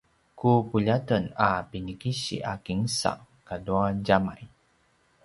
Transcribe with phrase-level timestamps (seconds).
[0.37, 3.11] ku puljaten a pinikisi a kinsa
[3.47, 4.41] katua djamay